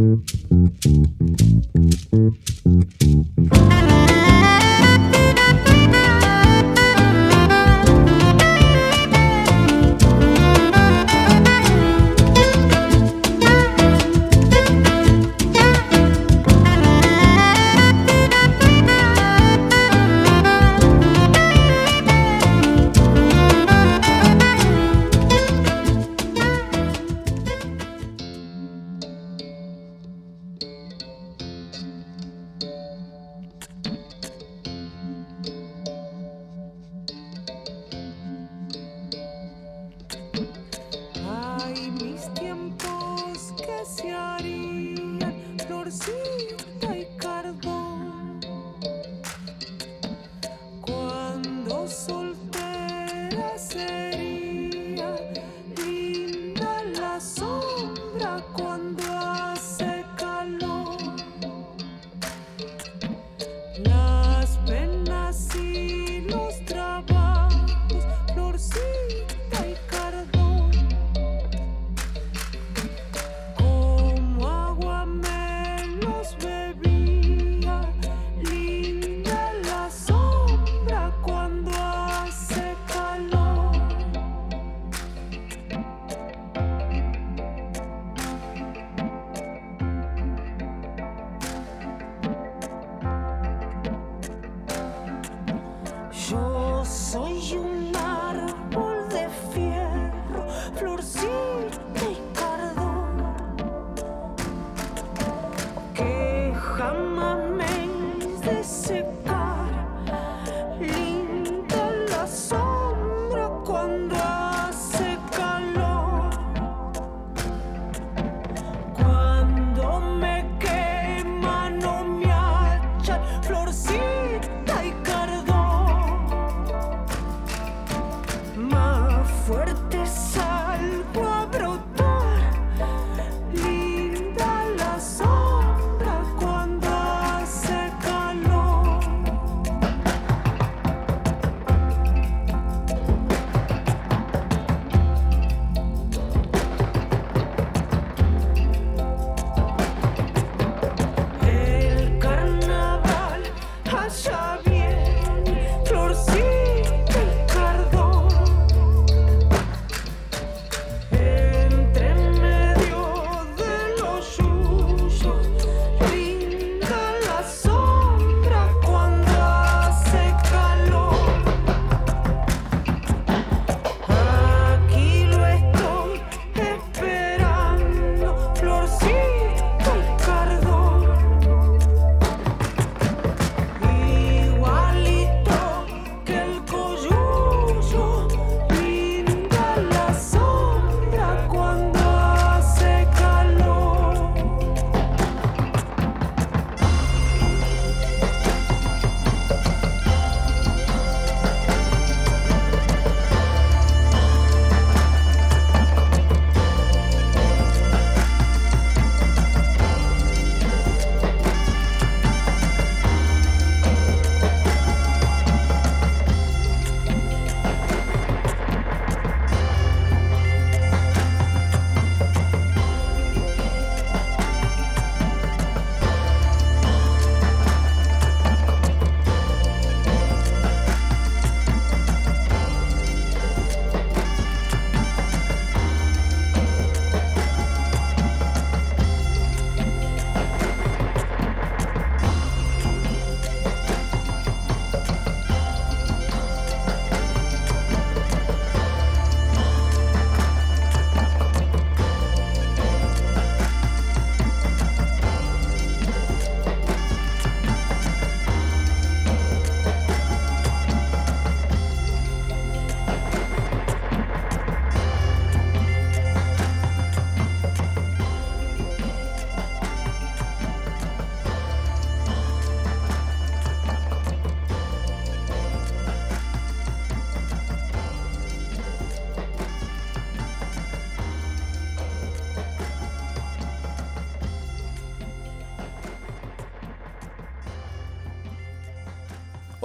[0.00, 0.59] Mm-hmm.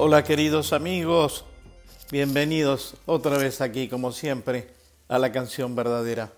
[0.08, 1.46] Hola queridos amigos,
[2.12, 4.70] bienvenidos otra vez aquí como siempre
[5.08, 6.32] a la canción verdadera.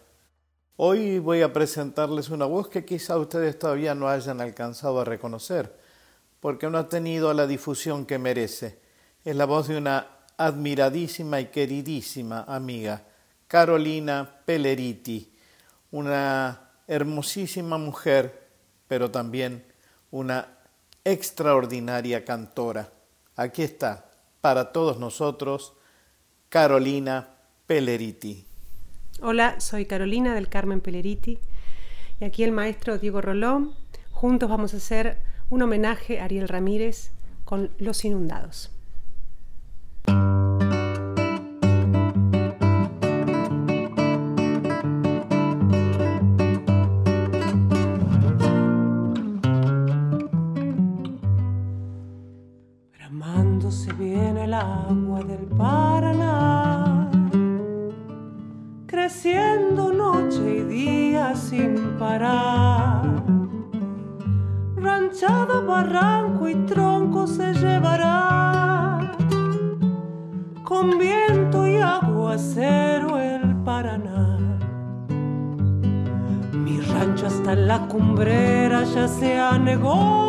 [0.78, 5.76] Hoy voy a presentarles una voz que quizá ustedes todavía no hayan alcanzado a reconocer,
[6.40, 8.80] porque no ha tenido la difusión que merece.
[9.26, 13.04] Es la voz de una admiradísima y queridísima amiga,
[13.50, 15.36] Carolina Pelleriti,
[15.92, 18.48] una hermosísima mujer,
[18.88, 19.66] pero también
[20.10, 20.58] una
[21.04, 22.94] extraordinaria cantora.
[23.40, 24.10] Aquí está,
[24.42, 25.74] para todos nosotros,
[26.50, 27.36] Carolina
[27.68, 28.48] Pelleriti.
[29.22, 31.38] Hola, soy Carolina del Carmen Pelleriti
[32.20, 33.76] y aquí el maestro Diego Rolón.
[34.10, 37.12] Juntos vamos a hacer un homenaje a Ariel Ramírez
[37.46, 38.72] con Los Inundados.
[67.28, 69.12] Se llevará,
[70.64, 74.38] con viento y aguacero el Paraná.
[76.54, 80.27] Mi rancho hasta la cumbrera ya se anegó,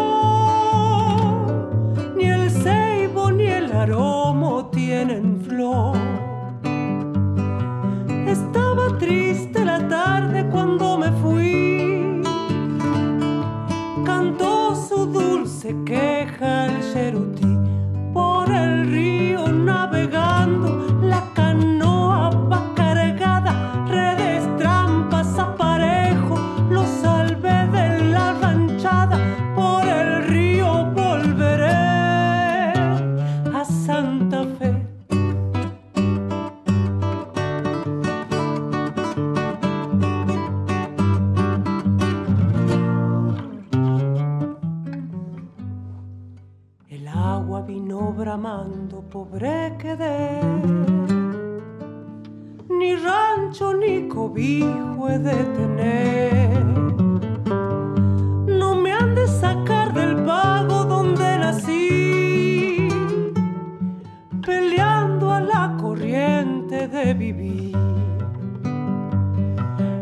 [67.18, 67.76] vivir.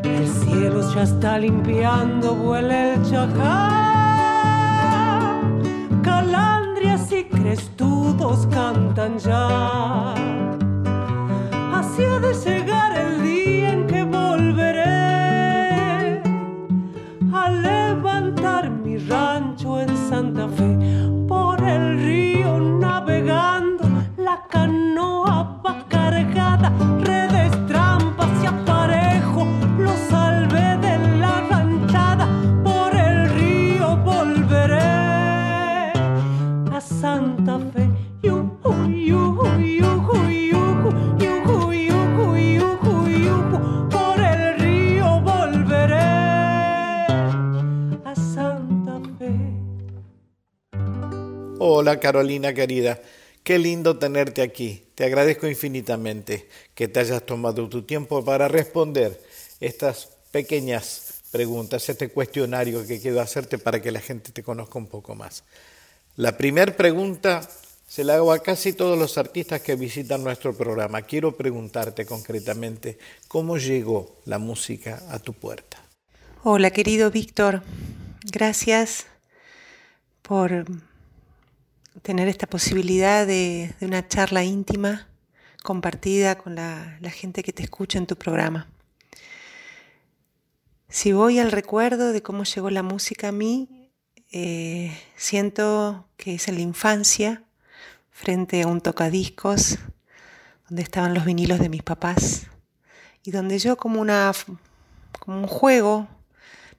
[0.04, 3.86] El cielo ya está limpiando, vuela el chacal
[7.12, 10.25] y crestudos cantan ya.
[52.06, 53.00] Carolina querida,
[53.42, 54.84] qué lindo tenerte aquí.
[54.94, 59.20] Te agradezco infinitamente que te hayas tomado tu tiempo para responder
[59.58, 64.86] estas pequeñas preguntas, este cuestionario que quiero hacerte para que la gente te conozca un
[64.86, 65.42] poco más.
[66.14, 67.40] La primera pregunta
[67.88, 71.02] se la hago a casi todos los artistas que visitan nuestro programa.
[71.02, 75.82] Quiero preguntarte concretamente cómo llegó la música a tu puerta.
[76.44, 77.64] Hola querido Víctor,
[78.30, 79.06] gracias
[80.22, 80.66] por
[82.02, 85.08] tener esta posibilidad de, una charla íntima
[85.62, 88.68] compartida con la, gente que te escucha en tu programa.
[90.88, 93.90] Si voy al recuerdo de cómo llegó la música a mí,
[94.30, 97.42] eh, siento que es en la infancia,
[98.10, 99.78] frente a un tocadiscos,
[100.68, 102.46] donde estaban los vinilos de mis papás,
[103.22, 104.32] y donde yo como, una,
[105.18, 106.08] como un juego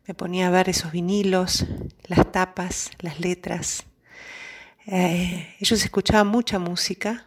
[0.07, 1.65] me ponía a ver esos vinilos,
[2.07, 3.85] las tapas, las letras,
[4.89, 7.25] eh, ellos escuchaban mucha música.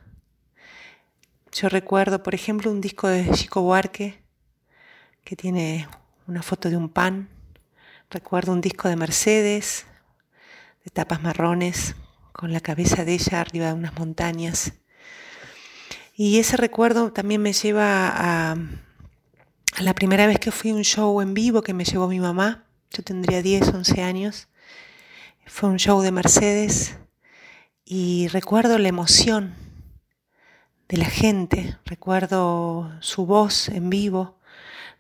[1.53, 4.19] Yo recuerdo, por ejemplo, un disco de Chico Buarque
[5.25, 5.87] que tiene
[6.27, 7.29] una foto de un pan.
[8.09, 9.85] Recuerdo un disco de Mercedes,
[10.85, 11.97] de tapas marrones,
[12.33, 14.73] con la cabeza de ella arriba de unas montañas.
[16.17, 20.85] Y ese recuerdo también me lleva a, a la primera vez que fui a un
[20.85, 22.65] show en vivo que me llevó mi mamá.
[22.91, 24.49] Yo tendría 10, 11 años.
[25.45, 26.97] Fue un show de Mercedes
[27.93, 29.53] y recuerdo la emoción
[30.89, 34.39] de la gente, recuerdo su voz en vivo,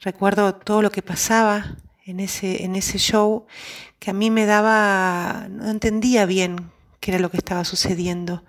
[0.00, 3.46] recuerdo todo lo que pasaba en ese, en ese show
[4.00, 8.42] que a mí me daba, no entendía bien qué era lo que estaba sucediendo.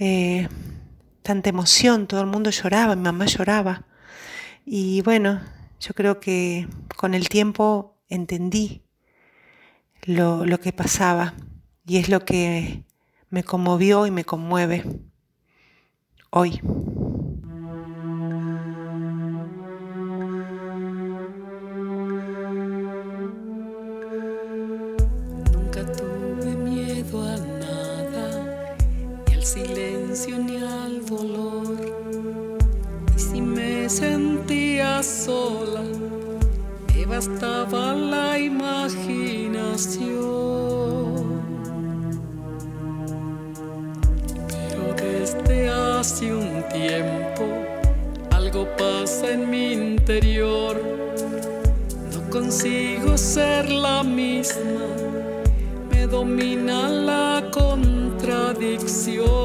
[0.00, 0.48] Eh,
[1.22, 3.86] tanta emoción, todo el mundo lloraba, mi mamá lloraba.
[4.66, 5.40] Y bueno,
[5.78, 8.82] yo creo que con el tiempo entendí
[10.02, 11.34] lo, lo que pasaba
[11.86, 12.82] y es lo que
[13.34, 14.84] me conmovió y me conmueve
[16.30, 16.60] hoy.
[46.74, 47.44] Tiempo
[48.32, 50.76] algo pasa en mi interior.
[52.12, 54.86] No consigo ser la misma,
[55.90, 59.43] me domina la contradicción.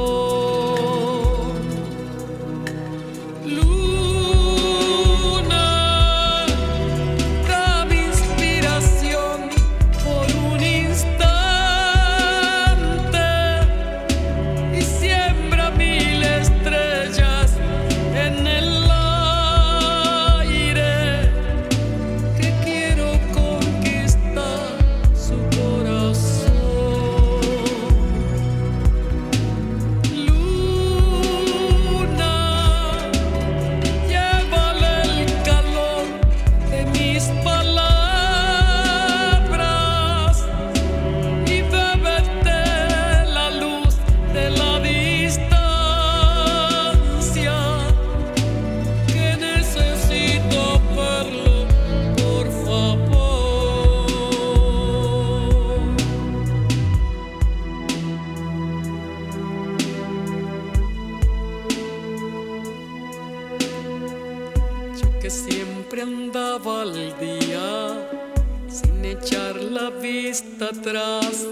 [70.70, 71.48] atrás,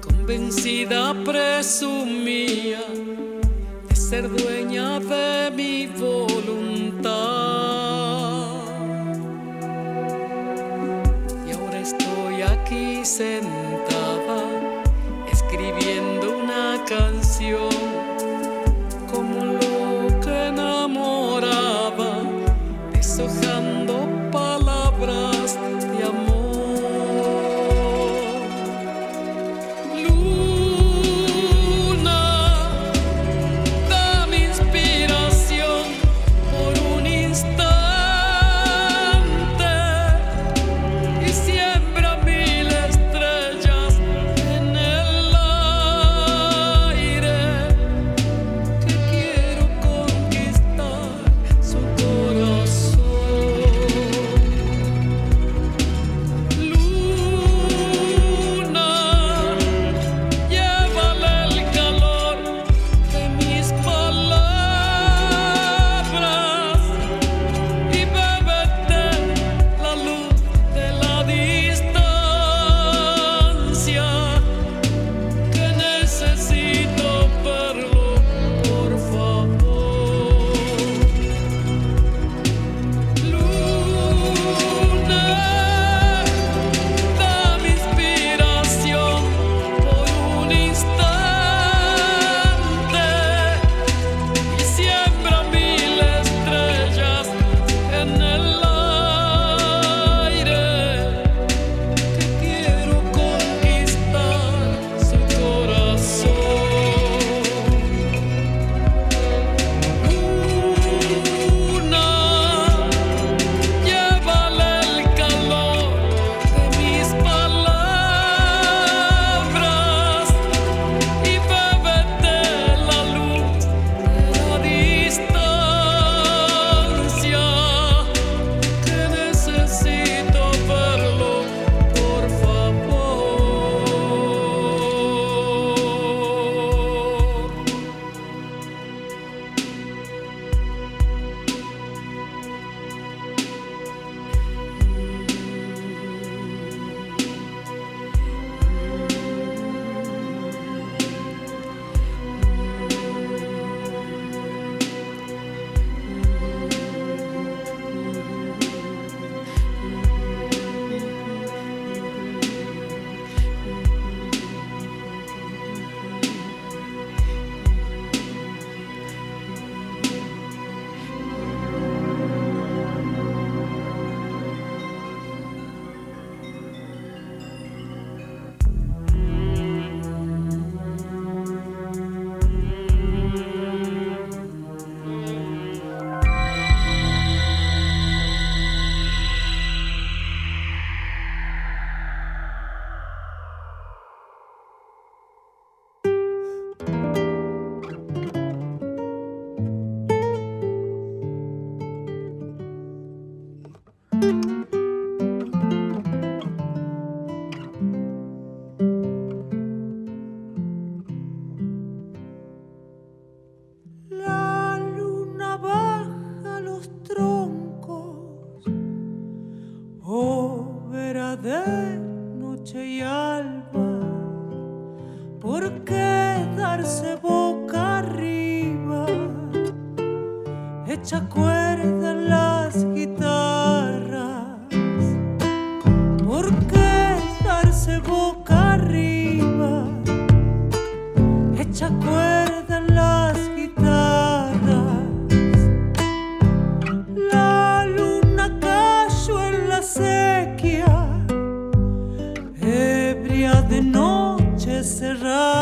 [0.00, 1.93] convencida, presupuesta.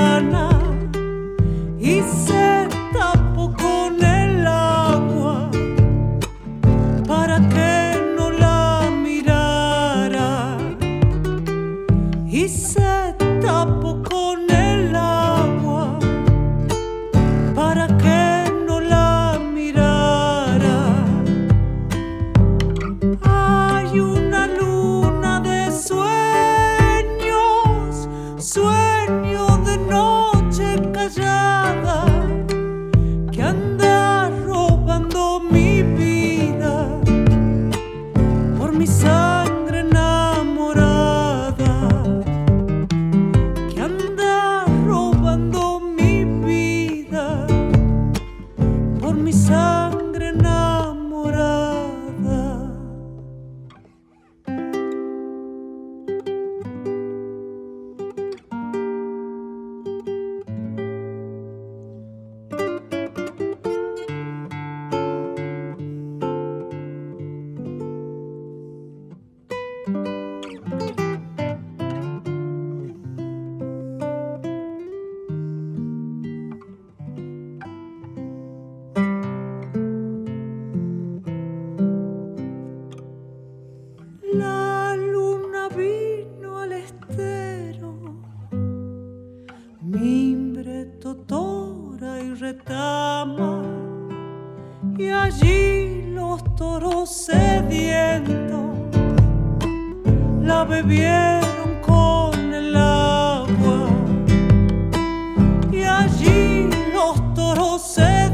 [0.02, 0.51] mañana.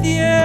[0.00, 0.38] tierra.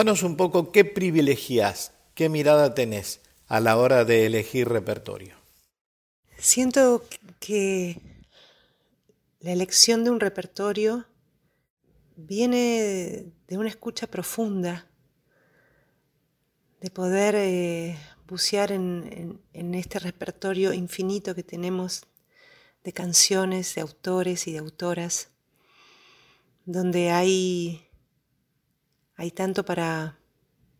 [0.00, 5.36] Contanos un poco qué privilegias, qué mirada tenés a la hora de elegir repertorio.
[6.38, 7.04] Siento
[7.38, 8.00] que
[9.40, 11.04] la elección de un repertorio
[12.16, 14.86] viene de una escucha profunda,
[16.80, 22.06] de poder eh, bucear en, este repertorio infinito que tenemos
[22.84, 25.28] de canciones, de autores y de autoras,
[26.64, 27.89] donde hay,
[29.20, 30.18] hay tanto para,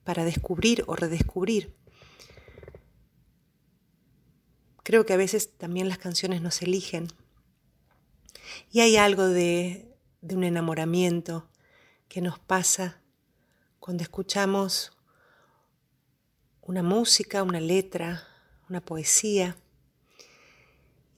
[0.02, 1.76] para descubrir o redescubrir.
[4.82, 7.08] Creo que a veces también las canciones nos eligen.
[8.72, 11.50] Y hay algo de, de un enamoramiento
[12.08, 13.02] que nos pasa
[13.78, 14.96] cuando escuchamos
[16.62, 18.26] una música, una letra,
[18.70, 19.54] una poesía.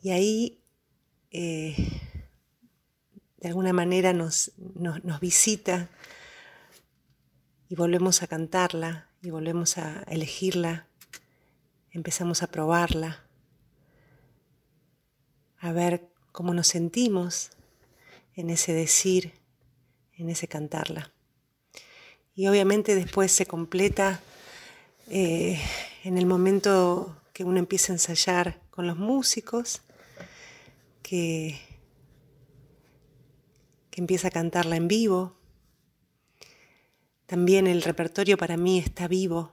[0.03, 0.61] Y ahí,
[1.31, 1.77] eh,
[3.37, 5.89] de alguna manera, nos, nos, nos visita
[7.73, 10.89] y volvemos a cantarla y volvemos a elegirla,
[11.91, 13.25] empezamos a probarla,
[15.59, 17.49] a ver cómo nos sentimos
[18.35, 19.33] en ese decir,
[20.19, 21.15] en ese cantarla.
[22.35, 24.21] Y obviamente después se completa
[25.09, 25.59] eh,
[26.05, 29.81] en el momento que uno empieza a ensayar con los músicos,
[31.03, 31.59] que,
[33.91, 35.39] que empieza a cantarla en vivo.
[37.33, 39.53] También el repertorio para mí está vivo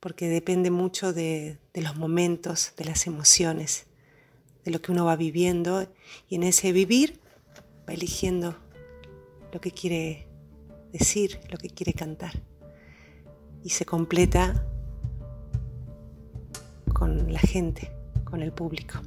[0.00, 3.84] porque depende mucho de, de los momentos, de las emociones,
[4.64, 5.86] de lo que uno va viviendo
[6.30, 7.20] y en ese vivir
[7.86, 8.56] va eligiendo
[9.52, 10.26] lo que quiere
[10.94, 12.40] decir, lo que quiere cantar
[13.62, 14.66] y se completa
[16.94, 17.92] con la gente,
[18.24, 19.02] con el público.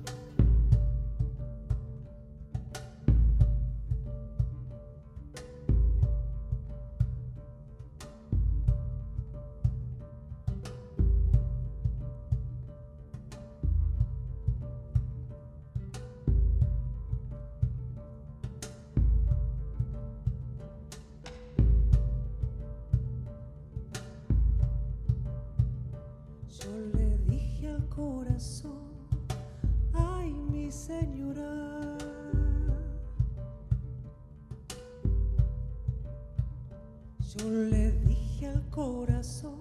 [37.35, 39.59] Yo le dije al corazón,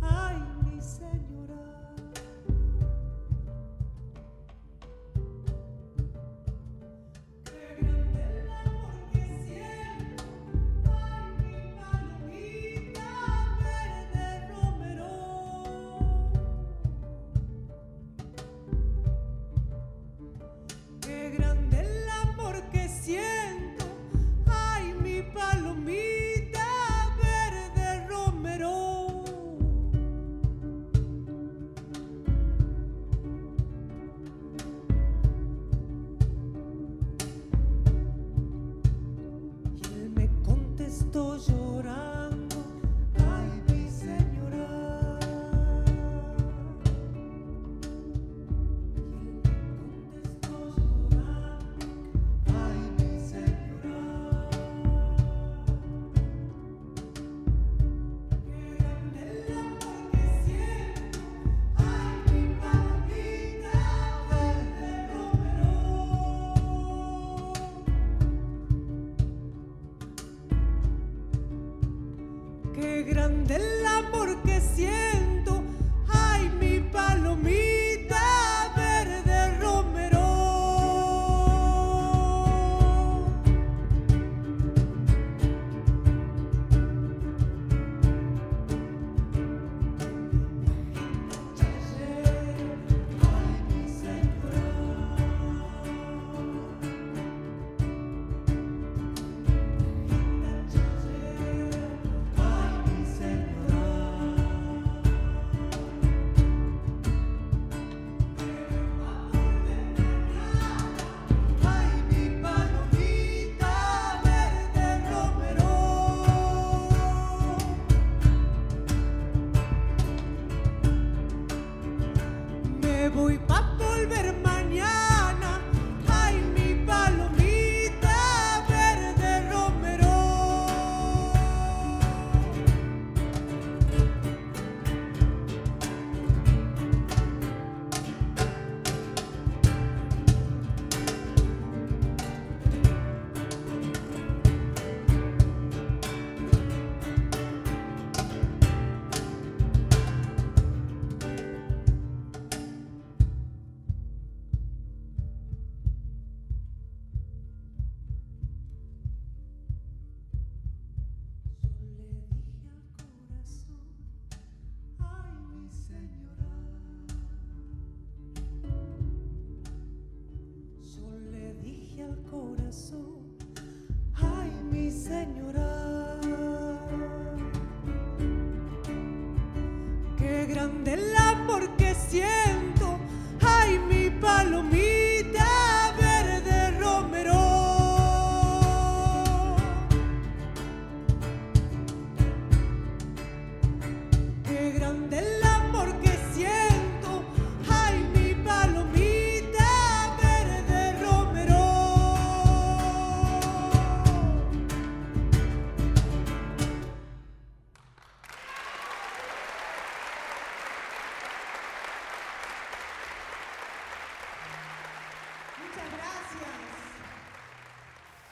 [0.00, 1.27] ay mi Señor.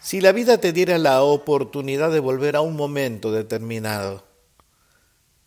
[0.07, 4.25] Si la vida te diera la oportunidad de volver a un momento determinado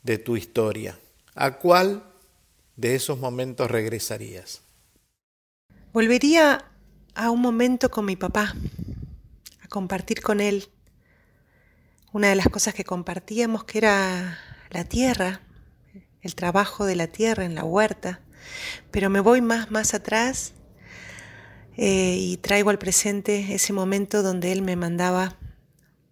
[0.03, 0.99] de tu historia,
[1.33, 2.03] ¿a cuál
[2.75, 4.59] de esos momentos regresarías?
[5.93, 6.65] Volvería
[7.15, 8.53] a un momento con mi papá,
[9.63, 10.67] a compartir con él
[12.11, 14.39] una de las cosas que compartíamos, que era
[14.71, 15.39] la tierra,
[16.21, 18.19] el trabajo de la tierra en la huerta.
[18.91, 20.51] Pero me voy más, más atrás
[21.81, 25.37] eh, y traigo al presente ese momento donde él me mandaba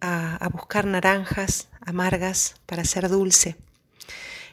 [0.00, 3.54] a, buscar naranjas amargas para hacer dulce.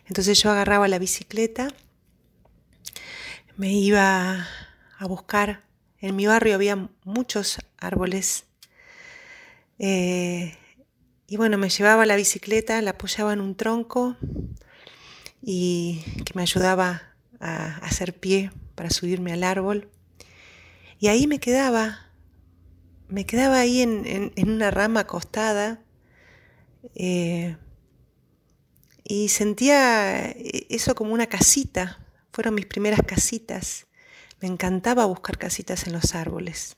[0.07, 1.69] Entonces yo agarraba la bicicleta,
[3.55, 4.45] me iba
[4.99, 5.63] a buscar.
[6.01, 8.43] En mi barrio había muchos árboles.
[9.79, 10.57] Eh,
[11.27, 14.17] y bueno, me llevaba la bicicleta, la apoyaba en un tronco
[15.41, 17.03] y que me ayudaba
[17.39, 19.89] a hacer pie para subirme al árbol.
[20.99, 22.11] Y ahí me quedaba,
[23.07, 25.81] me quedaba ahí en, una rama acostada
[26.95, 27.57] eh,
[29.03, 31.99] y sentía eso como una casita,
[32.31, 33.87] fueron mis primeras casitas.
[34.41, 36.77] Me encantaba buscar casitas en los árboles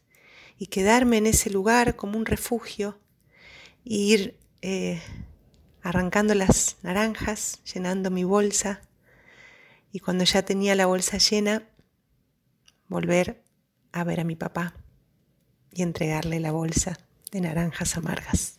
[0.58, 2.99] y quedarme en ese lugar como un refugio
[3.86, 5.01] e ir eh,
[5.82, 8.82] arrancando las naranjas, llenando mi bolsa
[9.91, 11.63] y cuando ya tenía la bolsa llena,
[12.88, 13.43] volver
[14.00, 14.74] a ver a mi papá
[15.72, 16.98] y entregarle la bolsa
[17.32, 18.56] de naranjas amargas.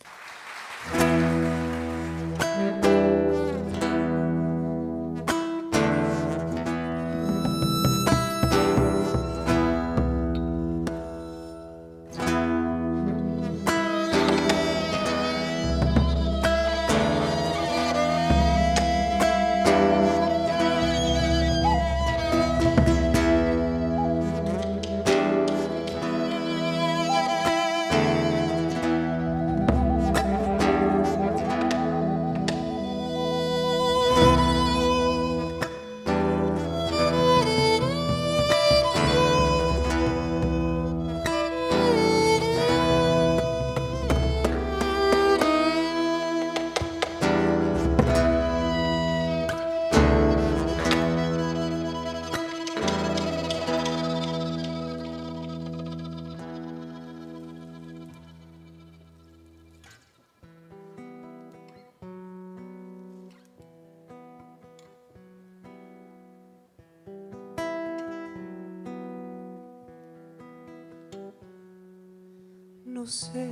[73.09, 73.49] Sé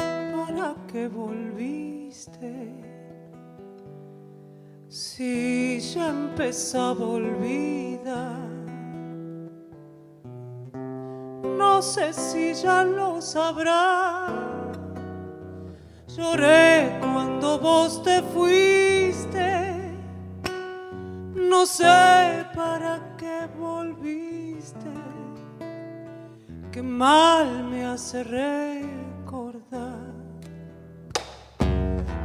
[0.00, 2.54] para qué volviste.
[4.88, 6.94] Si ya empezaba
[8.06, 8.38] a.
[11.58, 14.30] No sé si ya lo sabrás.
[16.16, 19.96] Lloré cuando vos te fuiste.
[21.34, 24.90] No sé para qué volviste.
[26.70, 28.99] Qué mal me hace.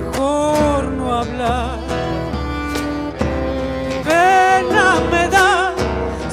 [0.00, 1.78] mejor no hablar.
[4.04, 5.74] Pena me da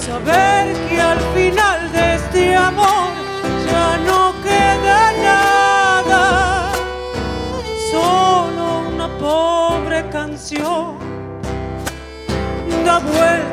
[0.08, 3.12] saber que al final de este amor
[3.72, 6.72] ya no queda nada,
[7.92, 10.98] solo una pobre canción
[12.86, 13.53] da vueltas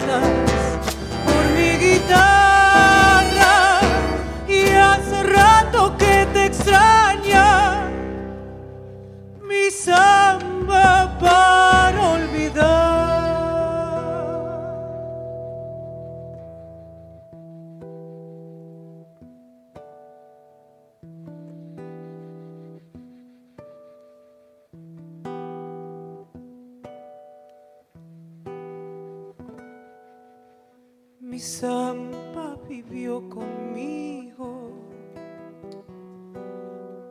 [33.29, 34.73] conmigo,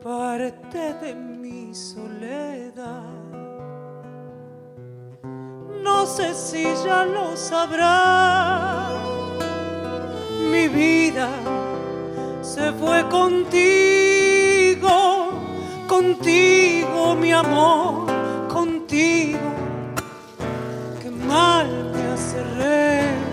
[0.02, 3.04] parte de mi soledad.
[5.82, 8.98] No sé si ya lo sabrás.
[10.50, 11.28] Mi vida
[12.42, 14.88] se fue contigo,
[15.86, 18.06] contigo, mi amor,
[18.48, 19.38] contigo.
[21.00, 23.29] Qué mal me hace recordar.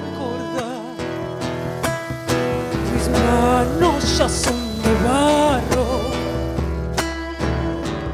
[3.28, 5.88] Manos ya son de barro,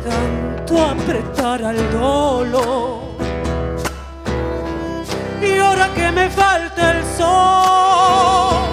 [0.10, 3.00] tanto apretar al dolor.
[5.40, 8.64] Y ahora que me falta el sol,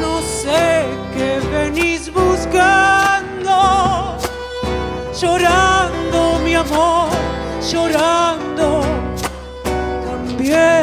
[0.00, 3.56] no sé qué venís buscando,
[5.20, 7.08] llorando mi amor,
[7.70, 8.66] llorando,
[10.08, 10.73] también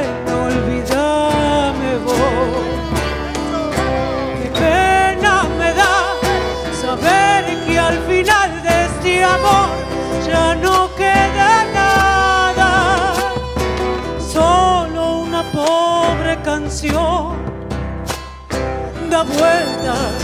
[19.39, 20.20] da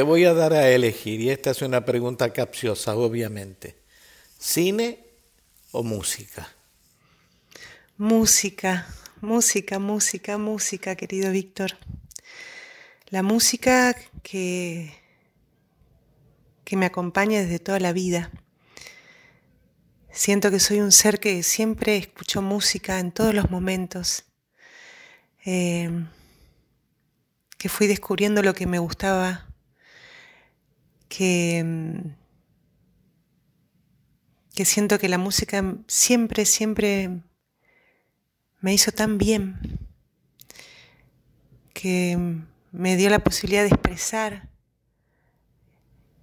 [0.00, 3.76] Te voy a dar a elegir, y esta es una pregunta capciosa, obviamente.
[4.38, 5.04] ¿Cine
[5.72, 6.50] o música?
[7.98, 8.88] Música,
[9.20, 11.76] música, música, música, querido Víctor.
[13.10, 14.90] La música que,
[16.64, 18.30] que me acompaña desde toda la vida.
[20.10, 24.24] Siento que soy un ser que siempre escuchó música en todos los momentos.
[25.44, 25.90] Eh,
[27.58, 29.49] que fui descubriendo lo que me gustaba,
[31.10, 32.14] que, mm,
[34.54, 37.22] que siento que la música siempre, siempre
[38.60, 39.78] me hizo tan bien,
[41.74, 42.16] que
[42.72, 44.48] me dio la posibilidad de expresar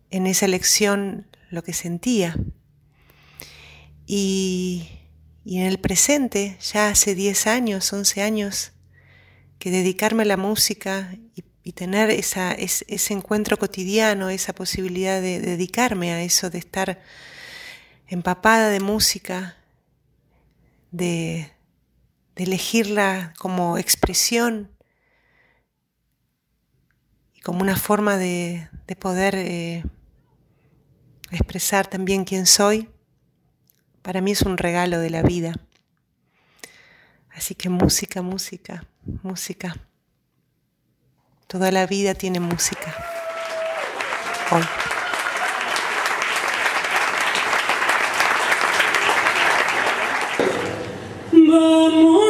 [0.09, 2.35] en esa elección lo que sentía.
[4.05, 4.87] Y,
[5.43, 8.71] y en el presente, ya hace 10 años, 11 años,
[9.59, 15.49] que dedicarme a la música y, y tener ese encuentro cotidiano, esa posibilidad de, de
[15.57, 17.01] dedicarme a eso, de estar
[18.07, 19.57] empapada de música,
[20.91, 21.51] de,
[22.37, 24.71] de elegirla como expresión
[27.33, 29.83] y como una forma de, de poder eh,
[31.31, 32.89] expresar también quién soy,
[34.03, 35.53] para mí es un regalo de la vida.
[37.29, 38.87] Así que música, música,
[39.21, 39.86] música.
[41.47, 42.93] Toda la vida tiene música.
[51.31, 52.26] Vámonos,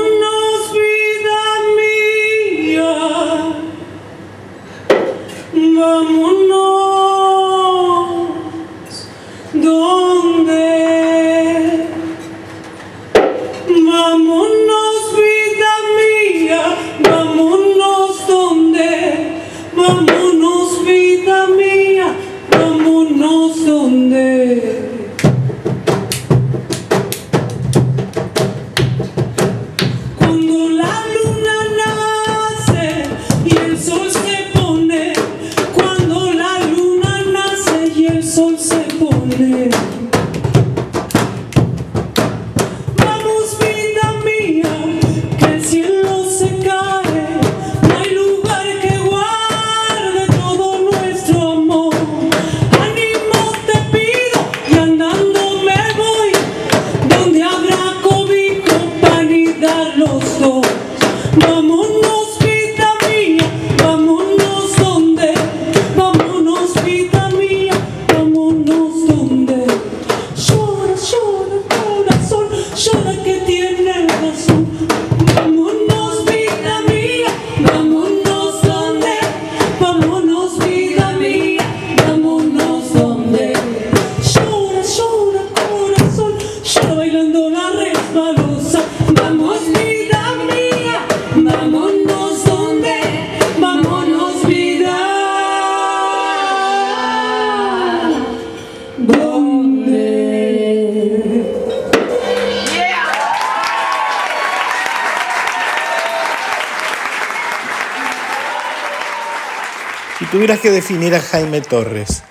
[110.48, 112.24] tuvieras que definir a Jaime Torres,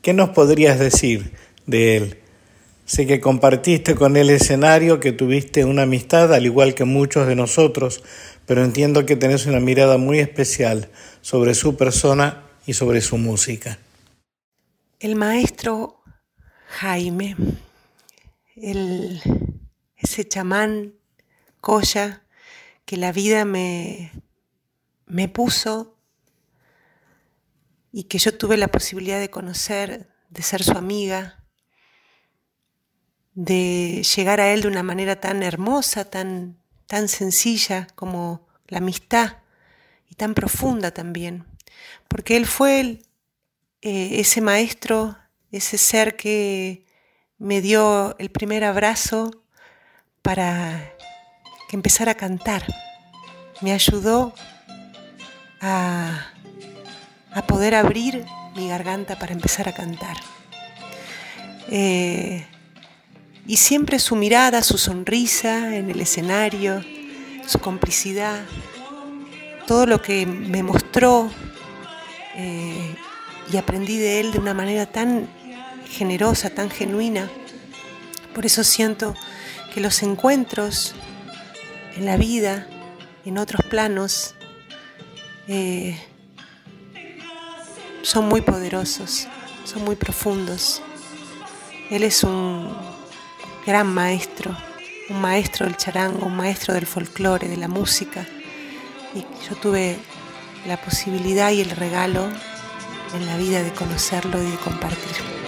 [0.00, 1.34] ¿qué nos podrías decir
[1.66, 2.20] de él?
[2.86, 7.34] Sé que compartiste con él escenario, que tuviste una amistad, al igual que muchos de
[7.34, 8.02] nosotros,
[8.46, 10.88] pero entiendo que tenés una mirada muy especial
[11.20, 13.78] sobre su persona y sobre su música.
[14.98, 16.00] El maestro
[16.80, 17.36] Jaime,
[18.56, 19.20] el,
[19.98, 20.94] ese chamán
[21.60, 22.22] Coya
[22.86, 24.12] que la vida me,
[25.04, 25.97] me puso
[27.92, 31.44] y que yo tuve la posibilidad de conocer, de ser su amiga,
[33.34, 39.38] de llegar a él de una manera tan hermosa, tan, tan sencilla como la amistad
[40.10, 41.46] y tan profunda también,
[42.08, 43.00] porque él fue
[43.80, 45.16] eh, ese maestro,
[45.52, 46.84] ese ser que
[47.38, 49.44] me dio el primer abrazo
[50.22, 50.92] para
[51.68, 52.66] que empezara a cantar.
[53.60, 54.34] Me ayudó
[55.60, 56.32] a,
[57.46, 58.24] poder abrir
[58.54, 60.16] mi garganta para empezar a cantar.
[61.70, 62.46] Eh,
[63.46, 66.84] y siempre su mirada, su sonrisa en el escenario,
[67.46, 68.40] su complicidad,
[69.66, 71.30] todo lo que me mostró
[72.36, 72.94] eh,
[73.52, 75.28] y aprendí de él de una manera tan
[75.88, 77.30] generosa, tan genuina.
[78.34, 79.14] Por eso siento
[79.72, 80.94] que los encuentros
[81.96, 82.66] en la vida,
[83.24, 84.34] en otros planos,
[85.48, 85.98] eh,
[88.02, 89.28] son muy poderosos,
[89.64, 90.82] son muy profundos.
[91.90, 92.74] Él es un
[93.66, 94.56] gran maestro,
[95.10, 98.26] un maestro del charango, un maestro del folclore, de la música.
[99.14, 99.98] Y yo tuve
[100.66, 102.28] la posibilidad y el regalo
[103.14, 105.47] en la vida de conocerlo y de compartir.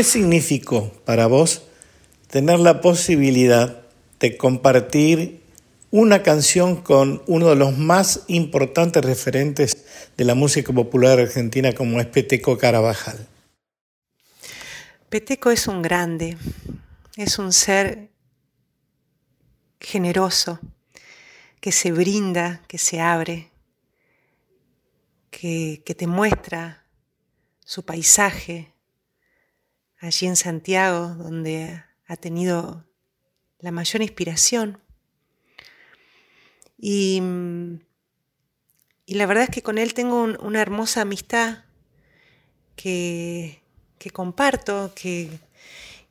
[0.00, 1.60] ¿Qué significó para vos
[2.30, 3.82] tener la posibilidad
[4.18, 5.42] de compartir
[5.90, 9.84] una canción con uno de los más importantes referentes
[10.16, 13.28] de la música popular argentina como es Peteco Carabajal?
[15.10, 16.38] Peteco es un grande,
[17.18, 18.08] es un ser
[19.78, 20.60] generoso,
[21.60, 23.50] que se brinda, que se abre,
[25.30, 26.86] que, que te muestra
[27.66, 28.69] su paisaje,
[30.00, 32.84] allí en Santiago, donde ha tenido
[33.60, 34.80] la mayor inspiración.
[36.78, 37.22] Y,
[39.06, 41.64] la verdad es que con él tengo una hermosa amistad
[42.76, 43.62] que,
[44.12, 45.28] comparto, que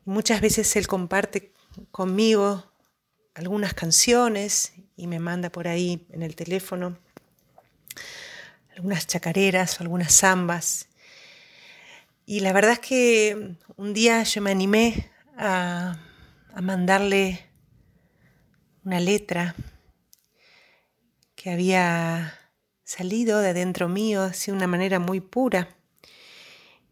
[0.05, 1.53] muchas veces él comparte
[1.91, 2.71] conmigo
[3.33, 6.97] algunas canciones y me manda por ahí en el teléfono
[8.75, 10.88] algunas chacareras o algunas zambas.
[12.32, 15.99] Y la verdad es que un día yo me animé a,
[16.61, 17.49] mandarle
[18.84, 19.55] una letra
[21.34, 22.39] que había
[22.84, 25.75] salido de adentro mío de una manera muy pura.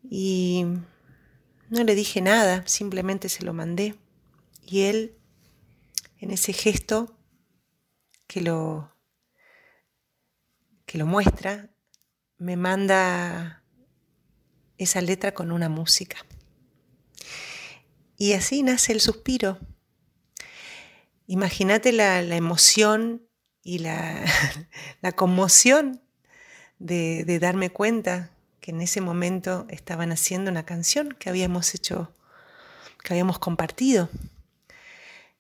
[0.02, 0.66] Y
[1.70, 3.94] no le dije nada, simplemente se lo mandé.
[4.66, 5.20] Y él,
[6.18, 7.16] en ese gesto
[8.26, 8.92] que lo,
[10.88, 11.70] que lo muestra,
[12.40, 13.62] me manda
[14.78, 16.18] esa letra con una música.
[18.18, 19.60] Y así nace el suspiro.
[21.28, 23.22] Imagínate la, emoción
[23.62, 24.26] y la,
[25.16, 26.02] conmoción
[26.80, 32.12] de, darme cuenta que en ese momento estaban haciendo una canción que habíamos hecho,
[33.04, 34.10] que habíamos compartido.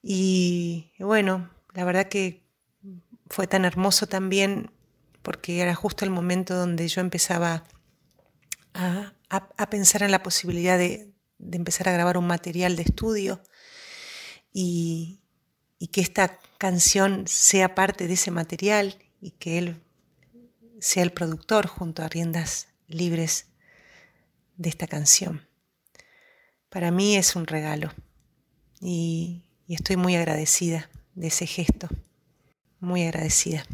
[0.03, 2.43] Y bueno, la verdad que
[3.29, 4.71] fue tan hermoso también
[5.21, 7.63] porque era justo el momento donde yo empezaba
[8.77, 11.11] a, pensar en la posibilidad de,
[11.51, 13.41] empezar a grabar un material de estudio
[14.53, 15.19] y,
[15.91, 19.81] que esta canción sea parte de ese material y que él
[20.79, 23.47] sea el productor junto a riendas libres
[24.57, 25.47] de esta canción.
[26.69, 27.91] Para mí es un regalo
[28.81, 31.87] y estoy muy agradecida de ese gesto,
[32.79, 33.65] muy agradecida.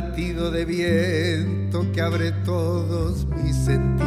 [0.00, 4.06] Latido de viento que abre todos mis sentidos.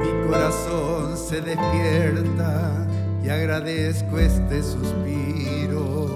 [0.00, 2.86] Mi corazón se despierta
[3.24, 6.13] y agradezco este suspiro.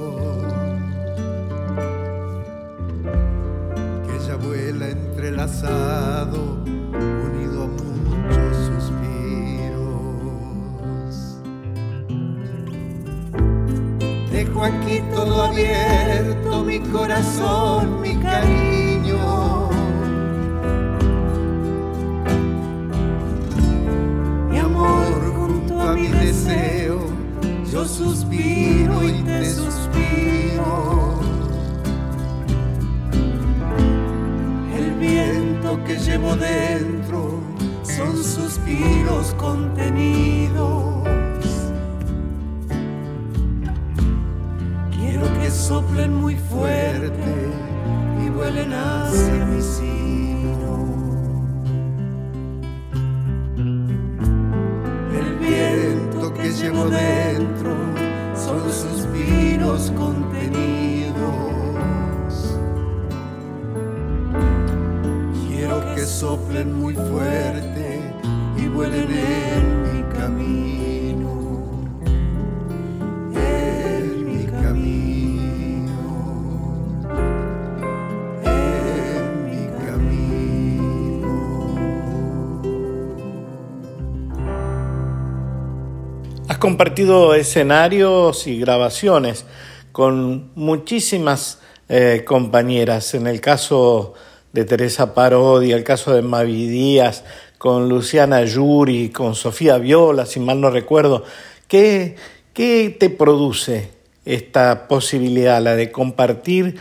[86.68, 89.46] Compartido escenarios y grabaciones
[89.90, 93.14] con muchísimas eh, compañeras.
[93.14, 94.12] En el caso
[94.52, 97.24] de Teresa Parodi, el caso de Mavi Díaz,
[97.56, 101.24] con Luciana Yuri, con Sofía Viola, si mal no recuerdo.
[101.68, 102.16] ¿Qué,
[102.52, 103.88] qué te produce
[104.26, 106.76] esta posibilidad, la de compartir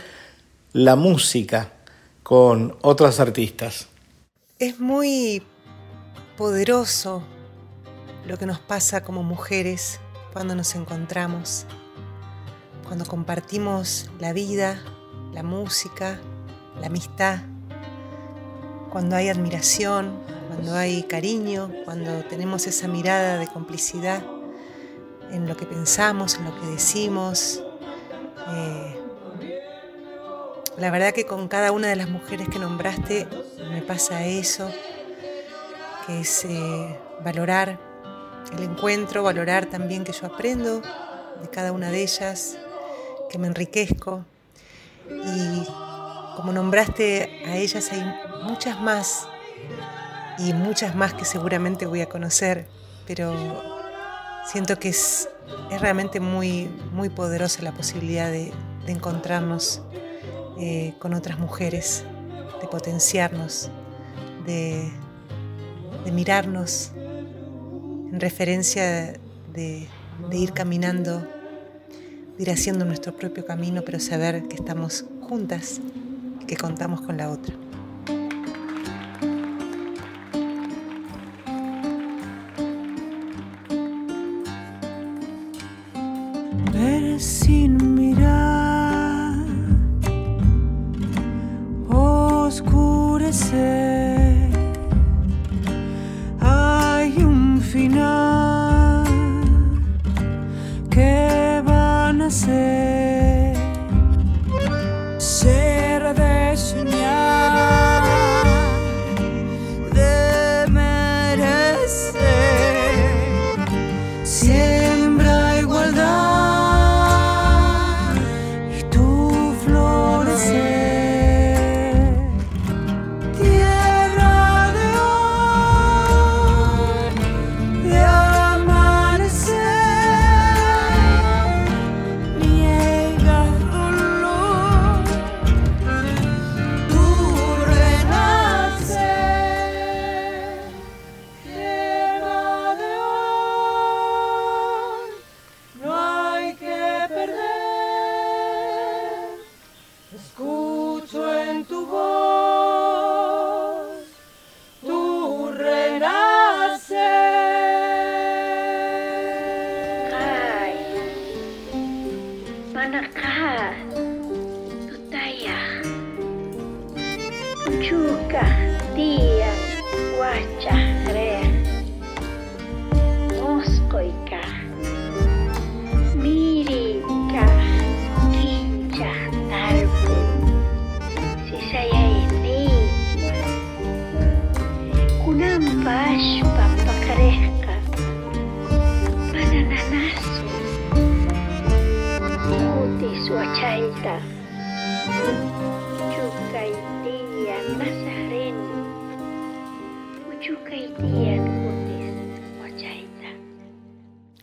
[0.74, 1.72] la música
[2.22, 3.88] con otras artistas?
[4.58, 5.42] Es muy
[6.36, 7.22] poderoso
[8.28, 10.00] lo que nos pasa como mujeres
[10.34, 11.64] cuando nos encontramos,
[12.86, 14.82] cuando compartimos la vida,
[15.32, 16.20] la música,
[16.78, 17.38] la amistad,
[18.90, 24.22] cuando hay admiración, cuando hay cariño, cuando tenemos esa mirada de complicidad
[25.30, 27.62] en lo que pensamos, en lo que decimos.
[28.50, 29.00] Eh,
[30.76, 33.26] la verdad que con cada una de las mujeres que nombraste
[33.70, 34.70] me pasa eso,
[36.06, 37.87] que es eh, valorar
[38.56, 42.58] el encuentro, valorar también que yo aprendo de cada una de ellas,
[43.30, 44.24] que me enriquezco.
[45.08, 45.66] Y
[46.36, 48.02] como nombraste a ellas, hay
[48.44, 49.28] muchas más
[50.38, 52.66] y muchas más que seguramente voy a conocer,
[53.06, 53.34] pero
[54.46, 55.28] siento que es,
[55.70, 58.52] es realmente muy, muy poderosa la posibilidad de,
[58.86, 59.82] encontrarnos
[60.58, 62.04] eh, con otras mujeres,
[62.58, 63.70] de potenciarnos,
[64.46, 64.90] de,
[66.10, 66.92] mirarnos
[68.12, 69.14] en referencia
[69.52, 69.86] de,
[70.32, 71.20] ir caminando,
[72.36, 75.80] de ir haciendo nuestro propio camino, pero saber que estamos juntas
[76.46, 77.54] que contamos con la otra.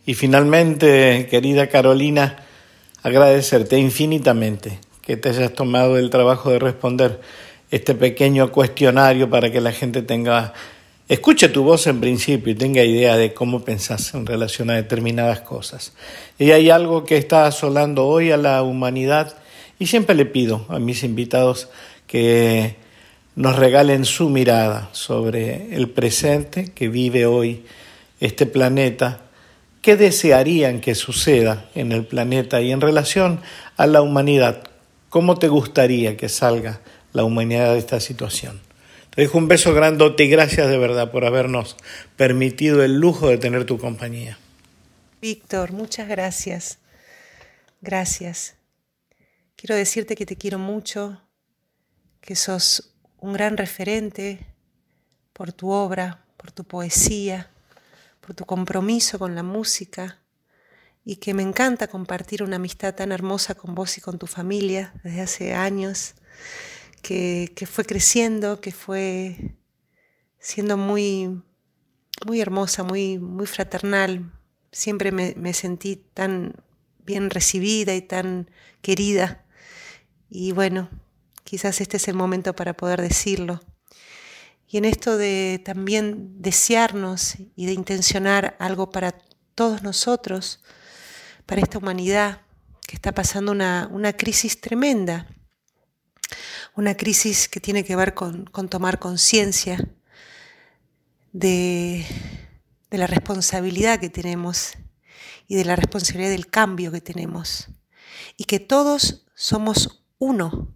[0.07, 2.37] Y finalmente, querida Carolina,
[3.01, 7.21] agradecerte infinitamente que te hayas tomado el trabajo de responder
[7.71, 10.53] este pequeño cuestionario para que la gente tenga,
[11.07, 15.41] escuche tu voz en principio y tenga idea de cómo pensás en relación a determinadas
[15.41, 15.93] cosas.
[16.39, 19.35] Y hay algo que está asolando hoy a la humanidad
[19.79, 21.69] y siempre le pido a mis invitados
[22.07, 22.75] que
[23.35, 27.65] nos regalen su mirada sobre el presente que vive hoy
[28.19, 29.25] este planeta
[29.85, 33.39] ¿Qué desearían que suceda en el planeta y en relación
[33.77, 34.63] a la humanidad?
[35.09, 36.81] ¿Cómo te gustaría que salga
[37.13, 38.59] la humanidad de esta situación?
[39.15, 41.77] Te dejo un beso grandote y gracias de verdad por habernos
[42.17, 44.37] permitido el lujo de tener tu compañía.
[45.21, 46.79] Víctor, muchas gracias.
[47.81, 48.55] Gracias.
[49.55, 51.21] Quiero decirte que te quiero mucho,
[52.21, 54.45] que sos un gran referente
[55.33, 57.49] por tu obra, por tu poesía
[58.25, 60.17] por tu compromiso con la música
[61.03, 64.93] y que me encanta compartir una amistad tan hermosa con vos y con tu familia
[65.03, 66.15] desde hace años,
[67.05, 69.55] que, fue creciendo, que fue
[70.39, 71.39] siendo muy,
[72.25, 74.31] muy hermosa, muy, muy fraternal.
[74.71, 76.55] siempre me, me sentí tan
[77.05, 78.49] bien recibida y tan
[78.81, 79.45] querida.
[80.31, 80.89] Y bueno,
[81.43, 83.61] quizás este es el momento para poder decirlo.
[84.67, 89.15] Y en esto de también desearnos y de intencionar algo para
[89.53, 90.63] todos nosotros,
[91.45, 92.41] para esta humanidad
[92.87, 95.27] que está pasando una, una crisis tremenda,
[96.75, 99.87] una crisis que tiene que ver con, tomar conciencia
[101.31, 102.05] de,
[102.89, 104.73] de la responsabilidad que tenemos
[105.47, 107.69] y de la responsabilidad del cambio que tenemos.
[108.37, 110.75] Y que todos somos uno,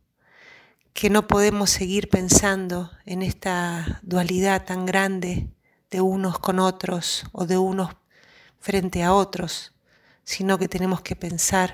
[0.94, 5.50] que no podemos seguir pensando en esta dualidad tan grande
[5.90, 7.96] de unos con otros o de unos
[8.60, 9.74] frente a otros,
[10.24, 11.74] sino que tenemos que pensar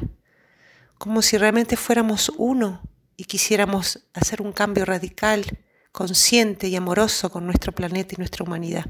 [0.98, 2.82] como si realmente fuéramos uno
[3.18, 5.46] y quisiéramos hacer un cambio radical,
[5.92, 8.86] consciente y amoroso con nuestro planeta y nuestra humanidad.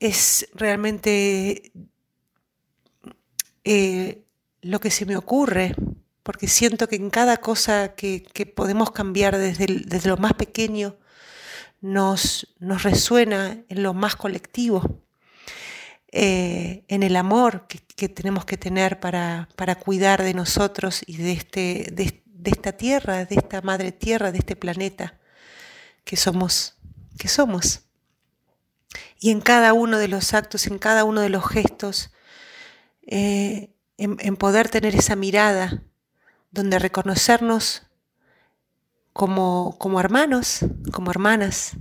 [0.00, 1.72] Es realmente
[3.64, 4.24] eh,
[4.62, 5.74] lo que se me ocurre
[6.28, 8.22] porque siento que en cada cosa que,
[8.54, 10.96] podemos cambiar desde, desde, lo más pequeño
[11.80, 15.02] nos, nos, resuena en lo más colectivo,
[16.10, 21.32] eh, en el amor que, tenemos que tener para, para, cuidar de nosotros y de,
[21.32, 25.18] este, de, de, esta tierra, de esta madre tierra, de este planeta
[26.04, 26.76] que somos,
[27.18, 27.82] que somos.
[29.20, 32.12] Y en cada uno de los actos, en cada uno de los gestos,
[33.06, 35.82] eh, en poder tener esa mirada
[36.50, 37.88] donde reconocernos
[39.12, 40.60] como, como hermanos,
[40.92, 41.72] como hermanas,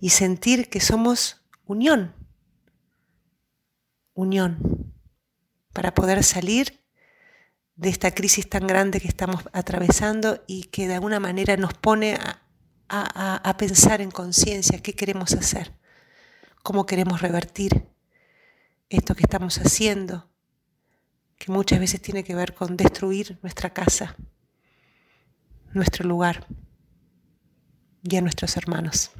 [0.00, 2.14] y sentir que somos unión,
[4.20, 4.94] unión,
[5.72, 6.84] para poder salir
[7.76, 12.14] de esta crisis tan grande que estamos atravesando y que de alguna manera nos pone
[12.14, 12.42] a,
[12.88, 15.72] a pensar en conciencia qué queremos hacer,
[16.62, 17.88] cómo queremos revertir
[18.90, 20.28] esto que estamos haciendo,
[21.38, 24.16] que muchas veces tiene que ver con destruir nuestra casa,
[25.72, 26.46] nuestro lugar
[28.02, 29.12] y a nuestros hermanos.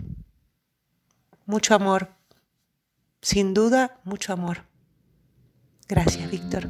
[1.47, 2.15] Mucho amor,
[3.23, 4.70] sin duda, mucho amor.
[5.91, 6.69] Gracias, Víctor.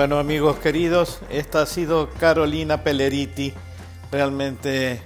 [0.00, 3.52] Bueno amigos queridos, esta ha sido Carolina Pelleriti,
[4.10, 5.02] realmente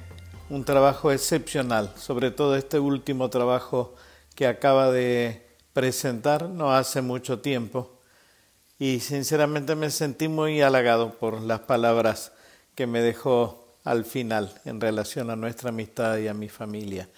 [0.51, 3.97] un trabajo excepcional, sobre todo este último trabajo
[4.37, 7.99] que acaba de presentar no hace mucho tiempo
[8.79, 12.31] y sinceramente me sentí muy halagado por las palabras
[12.77, 17.09] que me dejó al final en relación a nuestra amistad y a mi familia.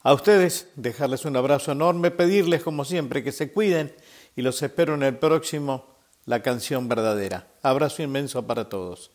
[0.00, 3.94] A ustedes, dejarles un abrazo enorme, pedirles como siempre que se cuiden
[4.34, 5.97] y los espero en el próximo
[6.28, 7.46] la canción verdadera.
[7.62, 9.10] Abrazo inmenso para todos.